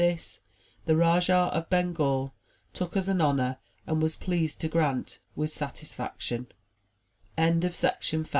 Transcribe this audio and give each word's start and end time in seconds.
This 0.01 0.39
the 0.85 0.95
Rajah 0.95 1.31
of 1.53 1.69
Bengal 1.69 2.33
took 2.73 2.97
as 2.97 3.07
an 3.07 3.21
honor 3.21 3.57
and 3.85 4.01
was 4.01 4.15
pleased 4.15 4.59
to 4.61 4.67
grant 4.67 5.19
with 5.35 5.51
great 5.51 5.57
satisfaction. 5.57 6.47